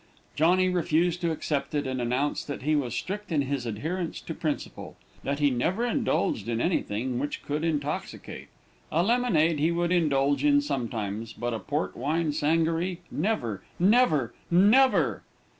[0.35, 4.33] Johnny refused to accept it, and announced that he was strict in his adherence to
[4.33, 8.47] principle that he never indulged in anything which could intoxicate.
[8.91, 15.21] A lemonade he would indulge in sometimes, but a port wine sangaree never never NEVER.